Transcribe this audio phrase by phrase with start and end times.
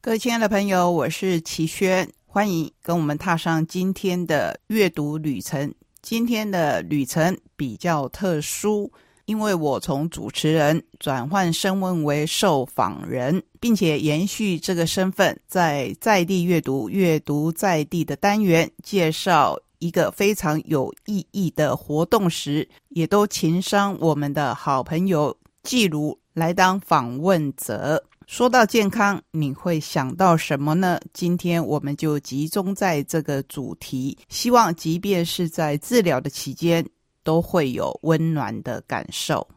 [0.00, 5.74] 各位亲爱的朋友，我是齐轩，欢迎跟我们踏上今天的阅读旅程。
[6.00, 8.90] 今天的旅程比较特殊，
[9.24, 28.04] 因为我从主持人转换身份为受访人，并且延续这个身份，在在地阅读、阅读在地的单元介绍一个非常有意义的活动时，也都情商我们的好朋友季如来当访问者。
[28.28, 31.00] 说到健康，你会想到什么呢？
[31.14, 36.86] 今天我们就集中在这个主题，希望即便是在治疗的期间，
[37.24, 39.48] 都会有温暖的感受。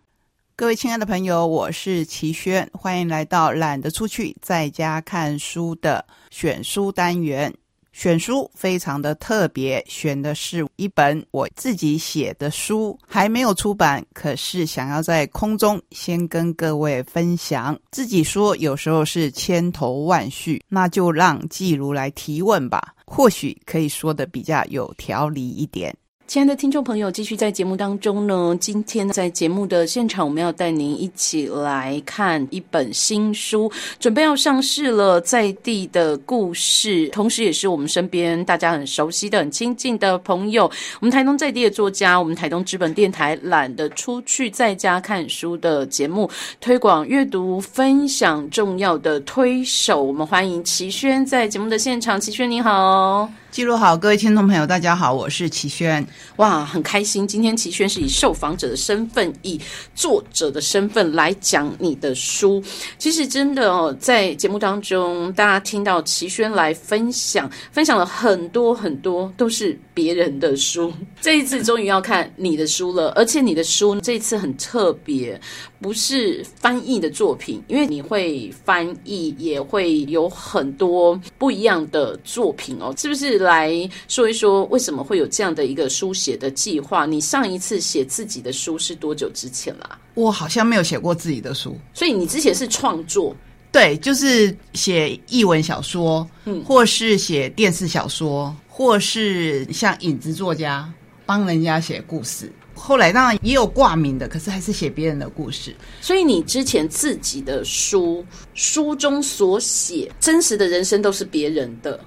[0.55, 7.53] 各位亲爱的朋友，我是齐轩，欢迎来到懒得出去，在家看书的选书单元。
[7.91, 17.77] 选书非常的特别，选的是一本我自己写的书，还没有出版，可是想要在空中先跟各位分享。
[17.91, 25.95] 自己说有时候是千头万绪，那就让季如来提问吧，或许可以说的比较有条理一点。
[26.31, 28.55] 亲爱的听众朋友，继续在节目当中呢。
[28.57, 35.19] 今天在节目的现场，我们要带您一起来看一本新书，准备要上市了。
[35.19, 40.71] 在地的故事，同时也是我们身边大家很熟悉的、很亲近的朋友。
[41.01, 50.01] 我们台东在地的作家，我们台东资本电台懒得出去在家看书的节目，推广阅读、分享重要的推手。
[50.01, 52.17] 我们欢迎齐轩在节目的现场。
[52.17, 53.29] 齐轩你好。
[53.51, 56.07] 记录好，各位听众朋友，大家好，我是齐轩。
[56.37, 59.59] 哇，很开心，今天齐轩是以受访者的身份，以
[59.93, 62.63] 作者的身份来讲你的书。
[62.97, 70.91] 其实真的哦，在节目当中，大家听到齐轩来分享，分享了很多很多，都是别人的书。
[71.21, 75.39] 这一次终于要看你的书了，而且你的书这次很特别。
[75.81, 82.93] 不是翻译的作品，因为你会翻译，也会有很多不一样的作品哦。
[82.95, 83.73] 是不是来
[84.07, 87.05] 说一说为什么会有这样的一个书写的计划？
[87.05, 89.99] 你上一次写自己的书是多久之前啦？
[90.13, 93.35] 我好像没有写过自己的书，所以你之前是创作，
[93.71, 100.91] 对，就是写译文小说，嗯，或是写电视小说，或是像影子作家
[101.25, 102.51] 帮人家写故事。
[102.73, 105.75] 后来当然也有挂名的，可是还是写别人的故事。
[106.01, 108.25] 所以你之前自己的书，
[108.55, 111.99] 书中所写真实的人生都是别人的。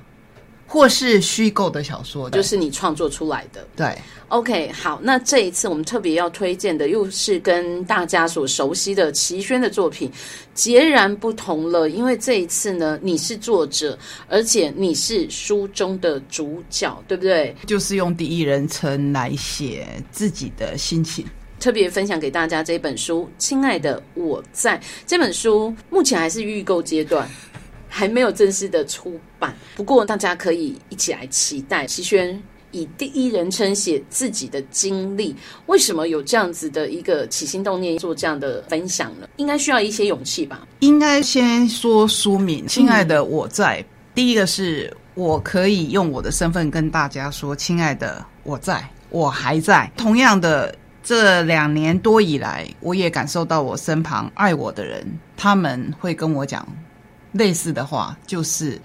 [0.75, 3.65] 或是虚构的小说，就是你创作出来的。
[3.77, 3.97] 对
[4.27, 10.11] ，OK，好，那这一次我们特别要推荐的，又是跟大家所熟悉的齐轩的作品
[10.53, 11.89] 截然不同了。
[11.89, 13.97] 因为这一次呢，你是作者，
[14.29, 17.55] 而且你是书中的主角，对不对？
[17.69, 21.25] 就是用第一人称来写自己的心情，
[21.61, 23.31] 特别分享给大家这本书。
[23.39, 27.31] 亲爱的，我在这本书目前还是预购阶段。
[27.97, 31.87] 还没有正式的出版，不过大家可以一起来期待。
[31.87, 35.33] 齐轩以第一人称写自己的经历，
[35.67, 39.29] 为什么有这样子的一个起心动念做这样的分享呢？
[39.37, 40.67] 应该需要一些勇气吧。
[40.81, 43.85] 应该先说书名，亲爱的我在。
[44.13, 49.89] 第一个是我可以用我的身份跟大家说，亲爱的我在，我还在。
[49.97, 50.75] 同样的，
[51.05, 55.07] 这两年多以来，我也感受到我身旁爱我的人，
[55.37, 56.67] 他们会跟我讲。
[57.35, 58.81] 类似的话就是，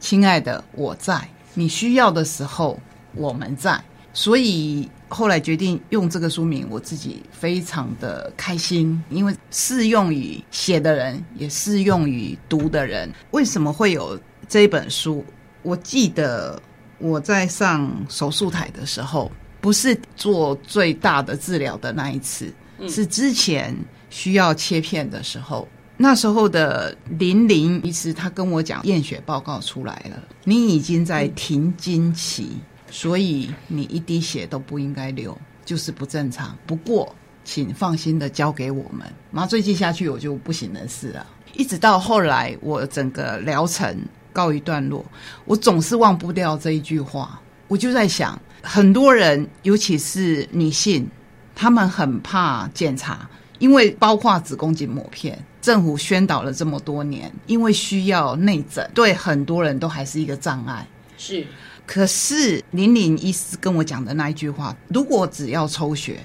[0.00, 2.80] 亲爱的，我在你需要的时候，
[3.14, 3.80] 我们在。
[4.14, 13.10] 所以后来决定用这个书名，我自己非常的开心，因为适用于写的人，也适用于读的人。
[13.30, 15.24] 为什么会有这一本书？
[15.62, 16.60] 我记得
[16.98, 19.32] 我在上手术台的时候，
[19.62, 22.52] 不是做最大的治疗的那一次，
[22.86, 23.74] 是之前
[24.10, 25.66] 需要切片的时候。
[26.02, 32.56] 那时候的林林医师，他跟我讲，验血报告出来了，你已经在停经期，
[32.90, 36.58] 所以你一滴血都不应该流，就是不正常。
[36.66, 37.14] 不过，
[37.44, 41.24] 请放心的交给我们，麻醉剂下去我就不省人事了。
[41.54, 43.96] 一直到后来，我整个疗程
[44.32, 45.04] 告一段落，
[45.44, 47.40] 我总是忘不掉这一句话。
[47.68, 51.08] 我就在想，很多人，尤其是女性，
[51.54, 53.30] 她们很怕检查。
[53.62, 60.84] 因为包括子宫颈抹片，政府宣导了这么多年，因为需要内诊，对很多人都还是一个障碍。
[61.16, 61.46] 是，
[61.86, 66.18] 可是林玲医师跟我讲的那一句话，如果只要抽血，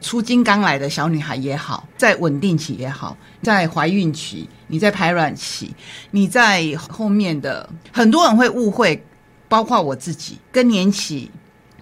[0.00, 5.74] 出经刚来的小女孩也好，在稳定期也好，在怀孕期，你在排卵期，
[6.12, 9.04] 你在后面的，很多人会误会，
[9.48, 11.28] 包括我自己更年期。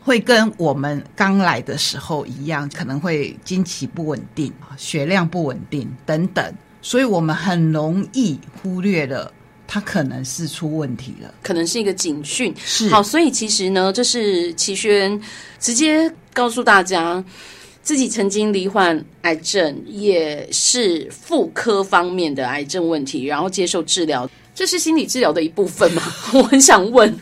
[0.04, 9.32] 会跟我们刚来的时候一样，可能会经期不稳定血量不稳定等等，所以我们很容易忽略了
[9.66, 11.32] 他可能是出问题了。
[11.42, 12.52] 可能是一个警讯。
[12.64, 15.18] 是好，所以其实呢，这是齐轩
[15.58, 17.24] 直接告诉大家，
[17.82, 26.02] 自己曾经罹患癌症，也是妇科方面的癌症问题，然后接受治疗，这是心理治疗的一部分吗？
[26.34, 27.16] 我很想问，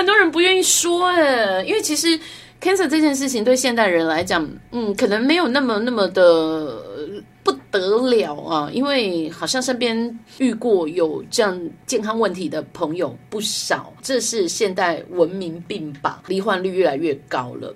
[0.00, 2.18] 很多人不愿意说，哎，因为其实
[2.58, 7.22] cancer 这件事情对现代人来讲，嗯，可能没有那么那么的。
[7.42, 8.70] 不得了啊！
[8.70, 16.22] 因为好像身边遇过有这样健康问题的朋友不少，这是现代文明病吧？
[16.28, 17.74] 罹患率越来越高了，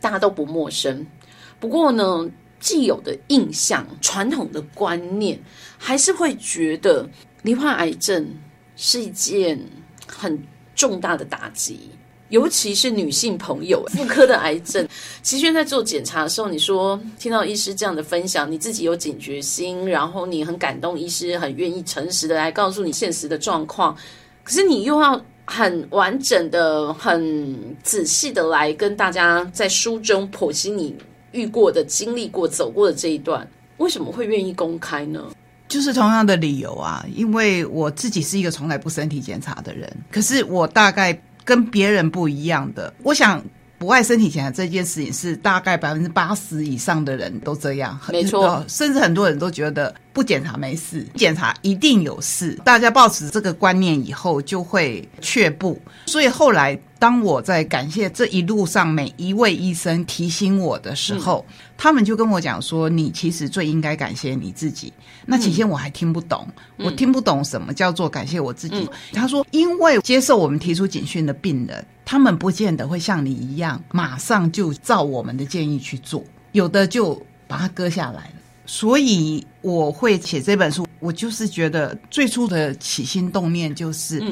[0.00, 1.06] 大家都不陌生。
[1.60, 5.38] 不过呢，既有的印象、传统的观念，
[5.76, 7.06] 还是会觉得
[7.42, 8.26] 罹患癌症
[8.74, 9.60] 是一件
[10.06, 10.42] 很
[10.78, 11.90] 重大的打击。
[12.30, 14.86] 尤其是女性朋友，妇科的癌症，
[15.22, 23.96] 齐轩在做检查的时候，你说听到医师这样的分享，你自己有警觉心，然后你很感动，医师很愿意诚实的来告诉你现实的状况，
[24.44, 30.94] 可是你又要很完整的、很仔细的来跟大家在书中剖析你
[31.32, 35.30] 遇过的、经历过、走过的这一段，为什么会愿意公开呢？
[35.68, 41.16] 就是同样的理由啊，因为我自己是一个从来不身体检查的人，可是我大概。
[41.44, 43.42] 跟别人不一样的，我想
[43.78, 52.58] 不爱身体检查这件事情是大概百分之八十以上的人都这样，没错，甚至很多人都觉得不检查没事，检查一定有事。
[52.64, 55.80] 大家抱持这个观念以后，就会却步。
[56.06, 64.92] 所以后来，当我在感谢这一路上每一位医生提醒我的时候，他们就跟我讲说：“你其实最应该感谢你自己。”
[65.24, 66.44] 那起先我还听不懂，
[66.78, 68.90] 我听不懂什么叫做感谢我自己。
[69.12, 78.32] 他说：“因为接受我们提出警讯的病人，他们不见得会像你一样，马上就照我们的建议去做，有的就把它割下来了。
[78.68, 84.22] 所以我会写这本书，我就是觉得最初的起心动念就是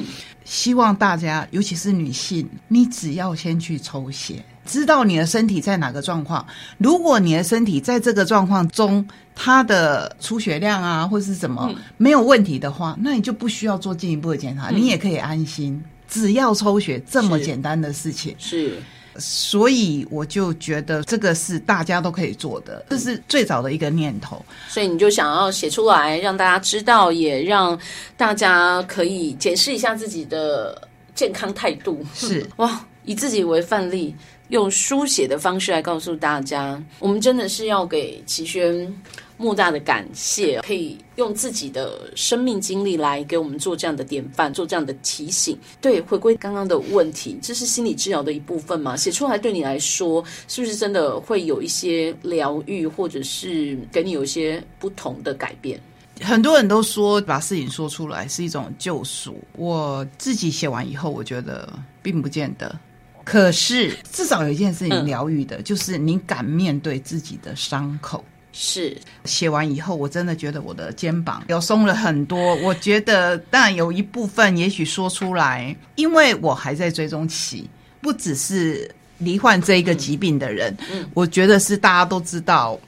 [0.44, 6.44] 希望大家，尤其是女性，你只要先去抽血。”知道你的身体在哪个状况？
[6.77, 18.35] 如果你的身体在这个状况中，它的出血量啊，或是什么没有问题的话，那你就不需要做进一步的检查，你也可以安心，只要抽血这么简单的事情。
[18.38, 18.83] 是，
[19.18, 24.44] 所以我就觉得这个是大家都可以做的，这是最早的一个念头。
[24.68, 27.78] 所以你就想要写出来，让大家知道，也让
[28.16, 32.04] 大家可以检视一下自己的健康态度。
[32.14, 34.14] 是 哇，以自己为范例。
[34.50, 38.94] 用书写的方式来告诉大家，我们真的是要给齐轩
[39.37, 45.59] 莫大的感谢，可以用自己的生命经历来给我们做这样的典范，做这样的提醒。
[45.81, 48.97] 对，回归刚刚的问题，这是心理治疗的一部分嘛？
[48.97, 55.79] 写出来对你来说，是不是真的会有一些疗愈，或者是给你有一些不同的改变？
[56.23, 61.71] 很多人都说把事情说出来是一种救赎，我自己写完以后，我觉得
[62.03, 62.75] 并不见得。
[63.23, 68.25] 可是，至少有一件事情疗愈的，就是你敢面对自己的伤口。
[68.58, 72.55] 是写完以后，我真的觉得我的肩膀有松了很多。
[72.56, 77.69] 我觉得，当然有一部分也许说出来，因为我还在追踪期，
[78.00, 80.75] 不只是罹患这一个疾病的人。
[80.91, 82.81] 嗯，我觉得是大家都知道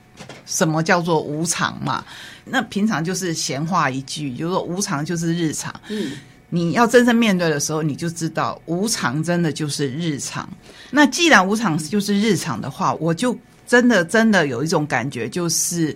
[0.47, 2.03] 什么叫做无常嘛。
[2.47, 5.79] 那平常就是闲话一句，就是说无常就是日常。
[5.91, 6.12] 嗯。
[6.50, 10.49] 你要真正面对的时候，你就知道无常真的就是日常。
[10.90, 13.37] 那既然无常就是日常的话，我就
[13.68, 15.94] 真的真的有一种感觉，就是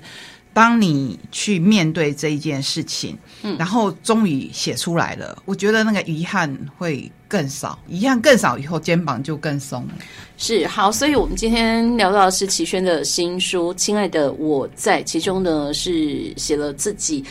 [0.52, 9.88] 当你去面对这一件事情，嗯，然后终于写出来了，我觉得那个遗憾会更少，遗憾更少以后，肩膀就更松。
[10.36, 17.24] 是好，所以我们今天聊到的是齐轩的新书《亲爱的我在》，其中呢是写了自己。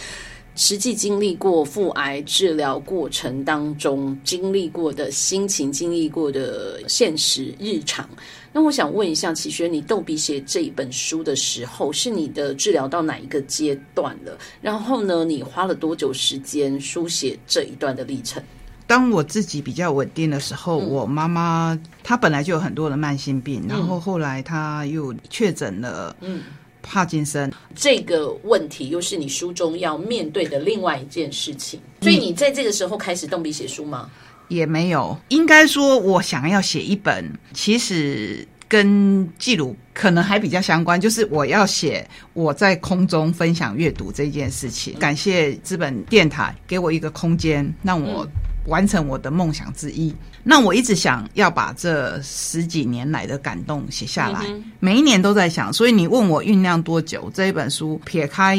[0.53, 8.07] 实际经历过腹癌治疗过程当中经历过的心情，经历过的现实日常。
[8.53, 14.37] 那我想问一下齐轩，你逗笔写这一本书的时候，是你的治疗到哪一个阶段了？
[14.61, 18.41] 然后呢，你花了多久时间书写这一段的历程？
[18.85, 26.41] 当我自己比较稳定的时候，我妈妈她本来就有很多的慢性病，然后后来她又确诊了，嗯。
[26.83, 31.79] 帕金森这个问题，又是你书中要面对的另外一件事情。
[32.01, 34.09] 所以你在这个时候开始动笔写书吗？
[34.51, 44.93] 也没有，应该说，我想要写一本，其实跟记录可能还比较相关，就是我要写我在空中分享阅读这件事情。
[44.99, 48.27] 感谢资本电台给我一个空间，让我。
[48.67, 50.13] 完成我的梦想之一。
[50.43, 54.45] 那我一直想要把这十几年来的感动写下来，
[54.79, 55.73] 每一年都在想。
[55.73, 57.27] 所以你问我酝酿多久？
[57.33, 58.55] 这一本书撇开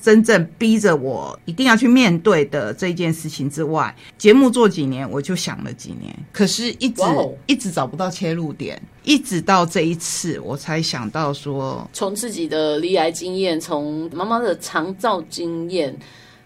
[0.00, 7.02] 真正逼着我一定要去面对的这件事情之外，节目做几年，我就想了几年，可是一直、
[7.46, 15.96] 一直找不到切入点，一直到这一次，我才想到说，从自己的离癌经验，从妈妈的长照经验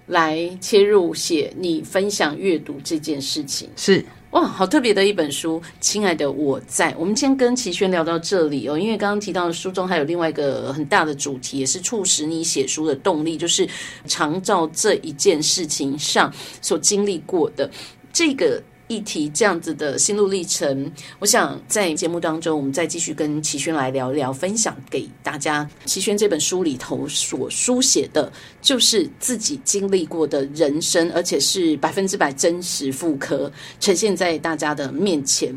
[0.06, 3.68] 来切入写你分享阅读这件事情。
[3.76, 6.94] 是哇，好特别的一本书，亲爱的我在。
[6.98, 13.68] 我们先跟齐轩聊到这里哦，因为刚刚提到书中还有另外一个很大的主题，也是促使你写书的动力，就是
[14.06, 17.70] 常照这一件事情上所经历过的
[18.12, 18.62] 这个。
[18.92, 25.66] 议题这样子的心路历程，我想在节目当中，我们再继续跟齐轩来聊聊，分享给大家。
[25.87, 28.30] 齐轩这本书里头所书写的，
[28.61, 35.54] 就是自己经历过的人生，而且是百分之百真实复刻，呈现在大家的面前，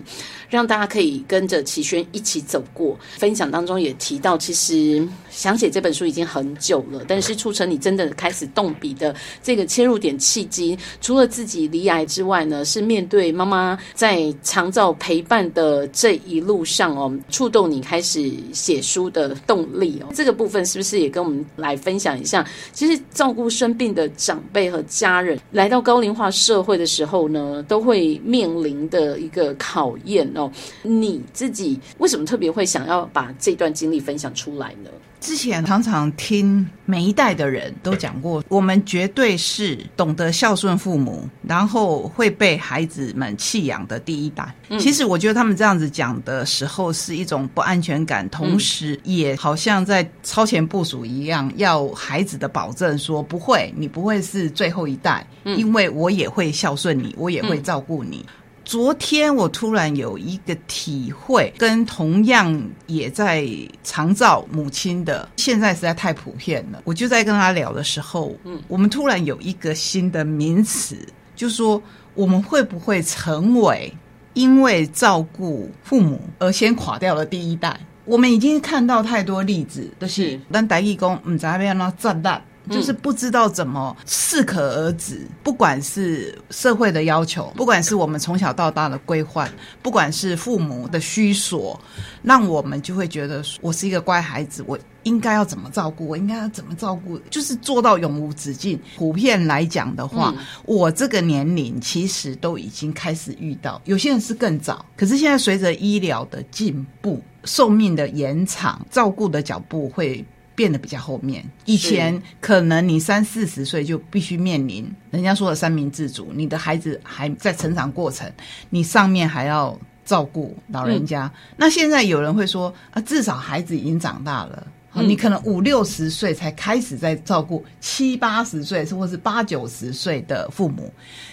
[0.50, 2.98] 让大家可以跟着齐轩一起走过。
[3.18, 9.14] 分享当中也提到，其实想写这本书已经很久了，但是促成你真的开始动笔的
[9.44, 20.12] 这个切入点契机，除了自己离癌之外呢，是面对妈妈在长照陪伴的这一路上哦，触动你开始写书的动力哦。
[20.14, 22.46] 这个部分是不是也跟我们来分享一下？
[22.74, 30.52] 其实照顾生病的长辈和家人，来到高龄化社会的时候呢，都会面临的一个考验哦。
[30.84, 34.90] 你自己为什么特别会想要把这段经历分享出来呢？
[35.22, 44.54] 之前常常听每一代的人都讲过，我们绝对是懂得孝顺父母，然后会被孩子们弃养的第一代。
[44.80, 58.26] 其实我觉得他们这样子讲的时候是一种不安全感，同时也好像在超前部署一样，要孩子的保证说不会，你不会是最后一代，因为我也会孝顺你，我也会照顾你。
[58.64, 63.48] 昨天我突然有一个体会，跟同样也在
[63.84, 66.82] 长照母亲的，现在实在太普遍了。
[66.84, 70.98] 我就在跟他聊的时候，嗯，我们突然有一个新的名词，
[71.36, 71.80] 就说
[72.16, 73.94] 我们会不会成为
[74.34, 77.78] 因为照顾父母而先垮掉了第一代？
[78.06, 82.42] 我们已经看到太多例子，就是是但台义工唔知道要那炸弹。
[82.70, 91.80] 就是不知道怎么适可而止，不管是社会的要求，不管是我们从小到大的规范，不管是父母的需索，
[92.24, 98.80] 让我们就会觉得我是一个乖孩子，我应该要怎么照顾，我应该要怎么照顾，就是做到永无止境。
[98.98, 100.34] 普遍来讲的话，
[100.66, 110.26] 我这个年龄其实都已经开始遇到，有些人是更早，可是现在随着医疗的进步，寿命的延长，照顾的脚步会。
[110.56, 118.32] 变得比较后面，以前可能你三四十岁就必须面临人家说的三明治族，你的孩子还在成长过程，
[118.70, 121.30] 你上面还要照顾老人家。
[121.58, 130.90] 那现在有人会说啊，至少孩子已经长大了，你可能五六十岁才开始在照顾七八十岁或是八九十岁的父母，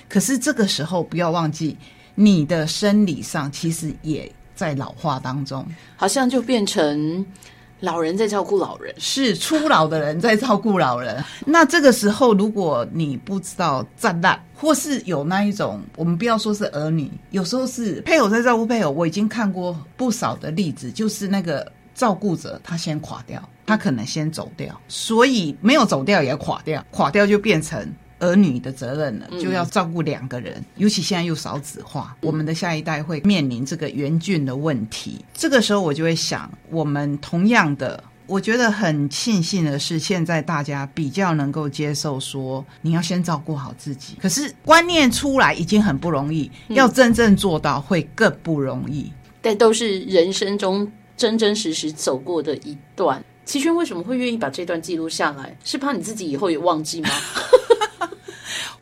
[0.09, 1.77] 可是这个时候不要忘记，
[2.17, 5.65] 你的生理上其实也在老化当中，
[5.95, 7.25] 好像就变成。
[7.83, 11.23] 老人在照顾老人，是初老的人在照顾老人。
[11.45, 18.91] 那这个时候，如果你不知道站烂，或是有那一种，我们不要说是儿女，有时候是配偶在照顾配偶。
[18.93, 27.93] 我已经看过不少的例子，就是那个照顾者他先垮掉，他可能先走掉，所以没有走掉也垮掉，垮掉就变成。
[28.23, 35.25] 儿女的责任了，就要照顾两个人，尤其现在又少子化，我们的下一代会面临这个严峻的问题。
[35.35, 44.17] 这个时候，我就会想，我们同样的，我觉得很庆幸的是，现在大家比较能够接受说，你要先照顾好自己。
[44.23, 49.13] 可是观念出来已经很不容易，要真正做到会更不容易。
[49.41, 53.21] 但都是人生中真真实实走过的一段。
[53.45, 55.57] 齐轩为什么会愿意把这段记录下来？
[55.65, 57.09] 是怕你自己以后也忘记吗？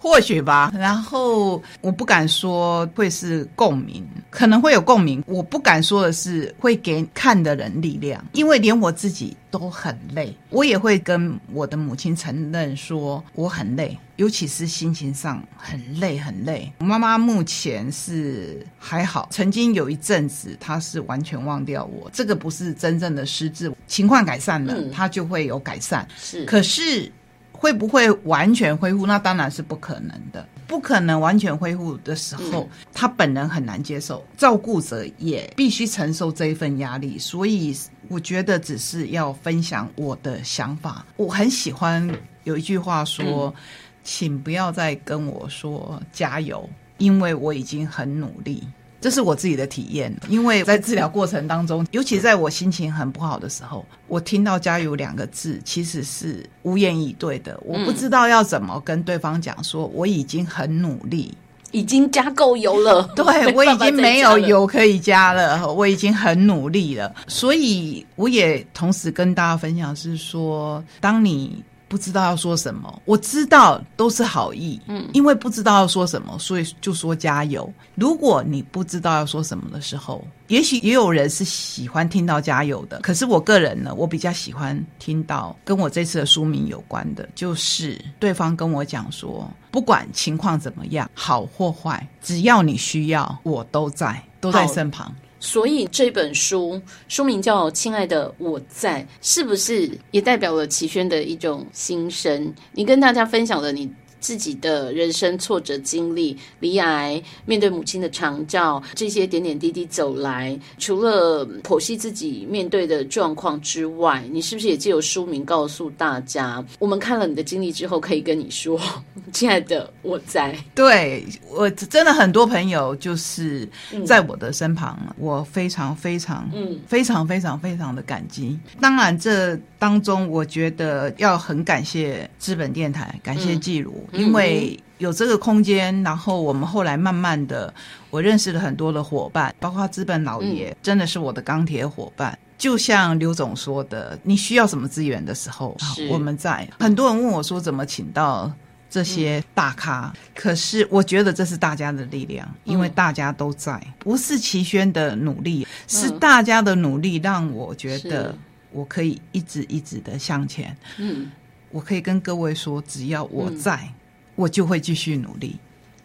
[0.02, 5.22] 或许吧，然后我不敢说会是共鸣，可能会有共鸣。
[5.26, 10.34] 我不敢说的是会给看的人力量，因为连我自己都很累。
[10.48, 16.72] 我也会跟我的母亲承认说我很累，尤其是心情上很累很累。
[16.78, 26.08] 我妈妈目前是还好，曾经有一阵子她是完全忘掉我，这个不是真正的失智，情况改善了，她就会有改善。
[26.16, 27.12] 是，可是。
[27.60, 29.06] 会不会完全恢复？
[29.06, 30.48] 那当然是不可能的。
[30.66, 37.18] 不可能完全恢复的时候，他本人很难接受，照顾者也必须承受这一份压力。
[37.18, 37.76] 所以，
[38.08, 41.04] 我觉得只是要分享我的想法。
[41.16, 42.08] 我很喜欢
[42.44, 43.54] 有一句话说
[44.02, 48.66] ：“请不要再跟我说加油，因为我已经很努力。”
[49.00, 50.14] 这是我自己的体验。
[50.28, 57.58] 因为在治疗过程当中，尤其在我心情很不好的时候，我听到“加油”两个字，其实是无言以对的。
[57.64, 61.34] 我不知道要怎么跟对方讲，说我已经很努力。
[61.72, 71.62] 已经加够油了， 对我已经没有油可以加了，我已经很努力了，所以我也同时跟大家分享是说，当你。
[71.90, 77.68] 不知道要说什么，我知道都是好意，嗯，因为不知道要说什么，所以就说加油。
[77.96, 83.00] 如果你不知道要说什么的时候，也许也有人是喜欢听到加油的。
[83.00, 95.12] 可是我个人呢，我比较喜欢听到跟我这次的书名有关的，就是对方跟我讲说，不管情况怎么样，好或坏，只要你需要，我都在，都在身旁。
[95.40, 102.54] 所以这本书书名叫《亲爱的我在》，是不是也代表了齐轩的一种心声？
[102.72, 103.90] 你跟大家分享的你。
[104.20, 118.80] 自己的人生挫折经历，离癌，面对母亲的长照，这些点点滴滴走来，除了剖析自己面对的状况之外，你是不是也借由书名告诉大家，我们看了你的经历之后，可以跟你说，
[119.32, 120.56] 亲爱的，我在。
[120.74, 123.68] 对我真的很多朋友就是
[124.06, 128.58] 在我的身旁，我非常非常嗯非常非常非常的感激。
[128.80, 134.06] 当然，这当中我觉得要很感谢资本电台，感谢季如。
[134.12, 137.72] 因为有这个空间，然后我们后来慢慢的，
[138.10, 142.38] 我认识了很多的伙伴，包括资本老爷，真的是我的钢铁伙伴。
[142.58, 145.74] 就像刘总说的，你需要什么资源的时候，
[146.10, 146.68] 我们在。
[146.78, 148.52] 很多人问我说怎么请到
[148.90, 158.36] 这些大咖，可是我觉得这是大家的力量，因为大家都在，不是齐轩的努力，是大家的努力让我觉得
[158.72, 160.76] 我可以一直一直的向前。
[160.98, 161.30] 嗯，
[161.70, 163.88] 我可以跟各位说，只要我在。
[164.34, 165.56] 我就会继续努力。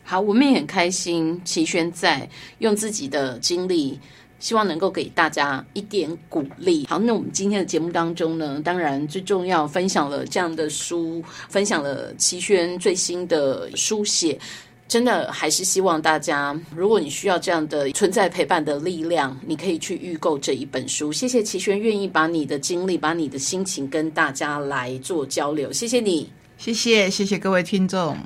[0.03, 2.29] 好，我们也很开心，齐轩在
[2.60, 4.00] 用自己的经历，
[4.39, 6.86] 希望能够给大家一点鼓励。
[6.88, 14.38] 好，那我们今天的节目当中呢，当然最重要分享了这样的书，分享了齐轩最新的书写。
[14.88, 21.12] 真的还是希望大家，如果你需要这样的存在陪伴的力量，你可以去预购这一本书。
[21.12, 26.30] 谢谢齐轩愿意把你的经历、把你的心情跟大家来做交流，谢谢你。
[26.58, 28.18] 谢谢，谢谢各位听众。